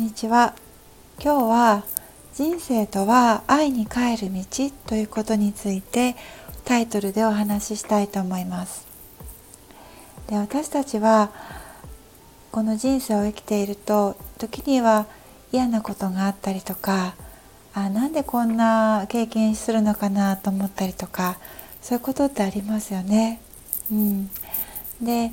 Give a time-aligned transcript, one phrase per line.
[0.00, 0.54] にちは。
[1.22, 1.84] 今日は
[2.32, 4.42] 人生とは愛に帰る道
[4.86, 6.16] ということについて
[6.64, 8.86] タイトルでお話ししたいと思います。
[10.28, 11.30] で私たちは
[12.50, 15.06] この人生を生きていると時には
[15.52, 17.14] 嫌なことがあったりとか
[17.74, 21.38] あなんでこんな経験するのかなと思ったりとか
[21.82, 23.42] そういうことってありますよね。
[23.92, 24.30] うん、
[25.02, 25.32] で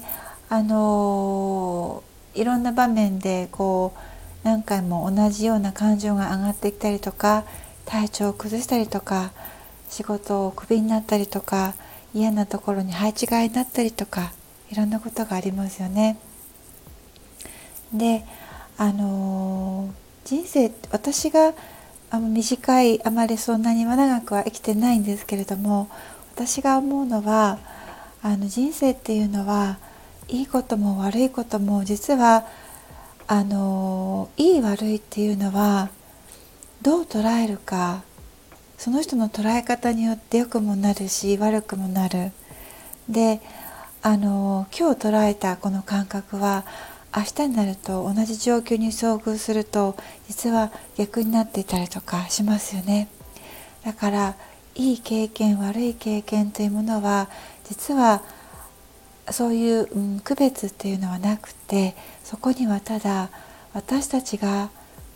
[0.49, 2.04] あの
[2.36, 7.44] いろんな場面でこう何回も同じような感情が上がってきたりとか
[7.86, 9.32] 体調を崩したりとか
[9.90, 11.73] 仕事をクビになったりとか
[12.13, 14.34] 嫌なところに配置換えになったりとか
[14.72, 16.20] いろんなことがありますよね。
[17.94, 18.26] で
[18.77, 19.90] あの
[20.26, 21.54] 人生私が
[22.10, 25.90] あの短いあまりそんなに長くは生きてないんですけれども
[26.35, 27.60] 私が思うのは
[28.22, 29.77] あの人生っていうのは
[30.27, 32.46] いいことも悪いことも実は
[33.28, 35.90] あのいい悪いっていうのは
[36.82, 38.04] どう捉えるか
[38.78, 42.32] その人の捉え方によって良くもなるし悪くもなる。
[43.10, 43.42] で
[44.02, 46.64] あの今日捉えたこの感覚は
[47.16, 53.10] 明日になると同じ状況に遭遇すると実は逆になっていたりとかしますよね。
[53.84, 54.36] だから
[54.76, 57.30] いい経験悪い経験というものは
[57.68, 58.22] 実は
[59.32, 63.30] そういう、うん、区別っていうのはなくてそこにはただ
[63.74, 64.70] 私たちが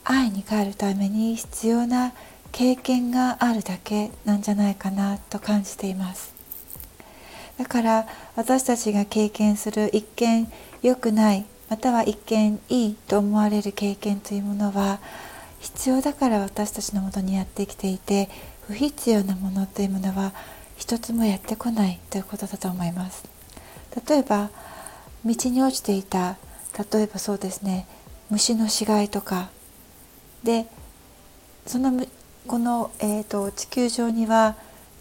[0.04, 2.14] 愛に帰るために必要な
[2.52, 6.34] 経験があるだけなんじゃないかなと感じています。
[7.58, 10.52] だから私たちが経験する一見
[10.82, 15.00] 良くないまたは一見いいと思われる経験というものは
[15.60, 18.30] 必要だから私たちのもとにやってきていて
[18.68, 20.34] 不必要なものというものは
[20.76, 23.41] 一つもやってこないということだと思います。
[24.08, 24.50] 例えば
[25.26, 26.38] 道に落ちていた
[26.94, 27.88] 例えばそうですね
[28.30, 29.50] 虫の死骸とか。
[30.44, 30.66] で
[31.68, 32.06] その
[32.48, 34.56] この、えーと、地球上には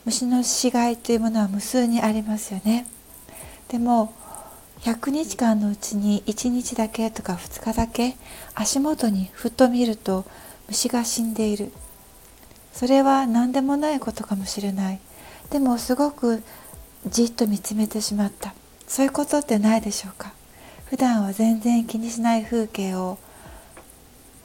[0.04, 2.87] 虫の死骸というものは無数にありますよね。
[3.69, 4.12] でも
[4.81, 8.16] 100日間のうちに1日だけとか2日だけ
[8.54, 10.25] 足元にふっと見ると
[10.69, 11.72] 虫が死んでいる。
[12.72, 15.00] それは何でもないことかもしれない。
[15.50, 16.43] でもすごく
[17.06, 18.54] じっと見つめてしまった。
[18.90, 20.32] そういうことってないでしょうか？
[20.86, 23.18] 普段は全然気にしない風景を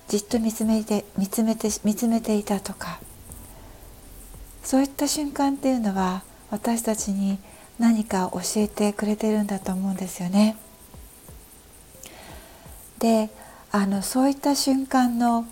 [0.07, 2.99] じっと見つめて見つめて見つめていたとか
[4.63, 7.39] そういった瞬間っていうのは私たちに
[7.79, 10.57] 何か教えてくれてるんだと思うんですよね。
[12.99, 13.31] で
[13.71, 15.47] あのそういった瞬間の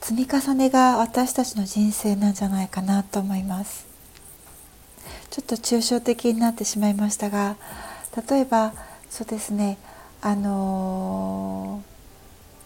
[0.00, 3.91] 積み重ねが私たちの人生なんじゃないかなと思います。
[5.32, 7.56] ちょっと抽象的になってしまいましたが
[8.28, 8.74] 例えば
[9.08, 9.78] そうですね
[10.20, 11.82] あの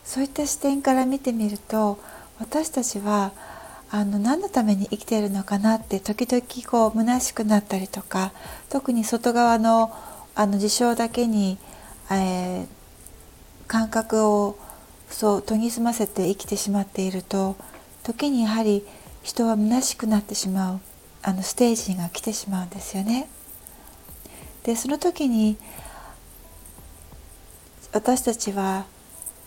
[0.04, 2.00] そういった視点から見てみると
[2.40, 3.30] 私たちは
[3.88, 8.32] あの何のために生きているのかなって時々こう虚しくなったりとか
[8.68, 9.94] 特に外側の
[10.34, 11.58] あの事象だけに、
[12.10, 12.66] えー、
[13.68, 14.58] 感覚を
[15.08, 17.56] そう研ぎ澄ませて生きてしまっていると
[18.02, 18.84] 時にやはり
[19.22, 20.95] 人は虚しくなってしまう。
[21.26, 23.28] あのステージが来てしまうんですよね。
[24.62, 25.56] でその時に
[27.92, 28.86] 私たちは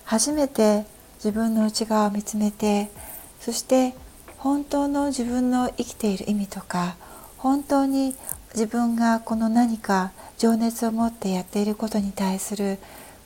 [0.03, 0.85] 初めて
[1.16, 2.91] 自分の内側を見つめて
[3.39, 3.95] そして
[4.39, 6.97] 本当の自分の生きている意味とか
[7.38, 8.13] 本当に
[8.53, 12.78] 自分がこの何か情熱を持ってやっていることに対する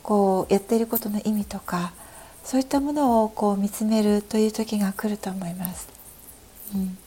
[0.04, 1.92] こうやっていることの意味とか
[2.44, 5.88] そういったものをこう見つめるという時が来ると思います。
[6.72, 6.98] うん、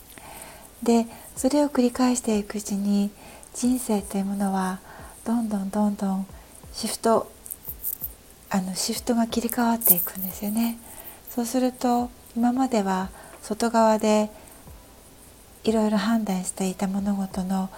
[0.84, 1.06] で
[1.36, 3.12] それを繰り返していくうちに
[3.54, 4.80] 人生というものは
[5.26, 6.28] どんどんどんどん
[6.74, 7.32] シフト
[8.50, 10.78] あのシフトが切り替わっていくんですよね。
[11.30, 13.10] そうすると今までは
[13.42, 14.30] 外側で
[15.64, 17.70] いろいろ判断していた物事の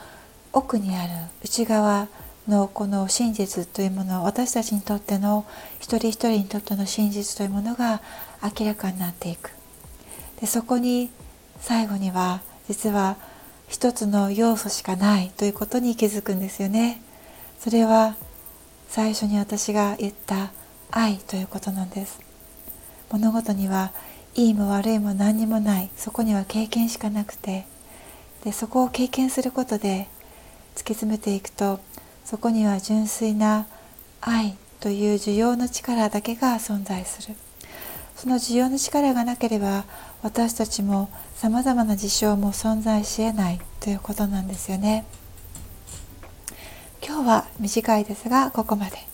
[0.54, 1.10] 奥にある
[1.44, 2.08] 内側
[2.48, 5.46] のこの真実というもの私たちにとっての
[5.80, 8.02] 一人一人にとっての真実というものが
[8.44, 9.52] 明らかになっていく
[10.40, 11.10] でそこに
[11.60, 13.18] 最後には実は
[13.68, 17.02] 一つの要素しかないということに気づくんですよね。
[17.60, 18.16] それは
[18.88, 20.52] 最初に私が言った
[20.92, 22.20] 愛ということなんです。
[23.12, 23.92] 物事には
[24.36, 27.66] いいも悪いも何にもないそこには経験しかなくて。
[28.44, 30.08] でそこを経験することで
[30.76, 31.82] 突き詰めていくと
[32.24, 33.68] そこには純粋な
[34.22, 37.36] 愛という需要の力だけが存在する。
[38.22, 39.86] その需要の力がなければ
[40.24, 45.06] 私たちもさまざまな事象も存在しえないということなんですよね。
[47.02, 49.09] 今日は短いですがここまで。